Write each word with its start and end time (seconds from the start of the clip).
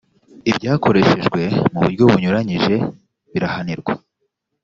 ibyakoreshejwe 0.49 1.41
mu 1.71 1.79
buryo 1.83 2.03
bunyuranyije 2.11 2.75
birahanirwa 3.31 3.93